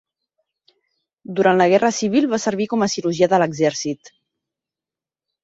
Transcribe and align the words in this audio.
Durant 1.39 1.59
la 1.61 1.67
Guerra 1.73 1.91
Civil 1.97 2.25
va 2.31 2.41
servir 2.47 2.67
com 2.73 2.87
a 2.87 2.89
cirurgià 2.95 3.31
de 3.35 3.41
l'exèrcit. 3.45 4.13